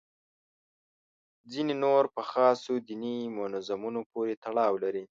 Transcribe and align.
ځینې 1.51 1.73
نور 1.83 2.03
په 2.15 2.21
خاصو 2.31 2.73
دیني 2.87 3.15
منظومو 3.37 4.01
پورې 4.11 4.33
تړاو 4.43 4.73
لري. 4.83 5.03